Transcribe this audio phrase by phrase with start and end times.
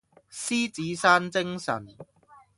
[0.31, 1.95] 獅子山精神